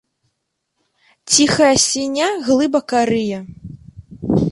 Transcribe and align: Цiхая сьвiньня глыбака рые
Цiхая 1.29 1.75
сьвiньня 1.83 2.27
глыбака 2.45 3.01
рые 3.09 3.39